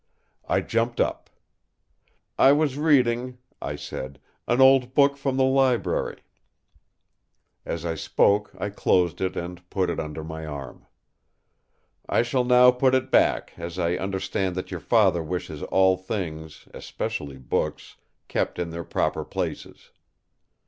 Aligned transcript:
I 0.49 0.61
jumped 0.61 0.99
up. 0.99 1.29
"I 2.35 2.53
was 2.53 2.75
reading," 2.75 3.37
I 3.61 3.75
said, 3.75 4.19
"an 4.47 4.59
old 4.59 4.95
book 4.95 5.15
from 5.15 5.37
the 5.37 5.43
library." 5.43 6.21
As 7.67 7.85
I 7.85 7.93
spoke 7.93 8.49
I 8.57 8.71
closed 8.71 9.21
it 9.21 9.35
and 9.35 9.69
put 9.69 9.91
it 9.91 9.99
under 9.99 10.23
my 10.23 10.43
arm. 10.43 10.87
"I 12.09 12.23
shall 12.23 12.43
now 12.43 12.71
put 12.71 12.95
it 12.95 13.11
back, 13.11 13.53
as 13.57 13.77
I 13.77 13.93
understand 13.95 14.55
that 14.55 14.71
your 14.71 14.79
Father 14.79 15.21
wishes 15.21 15.61
all 15.61 15.97
things, 15.97 16.67
especially 16.73 17.37
books, 17.37 17.97
kept 18.27 18.57
in 18.57 18.71
their 18.71 18.83
proper 18.83 19.23
places." 19.23 19.91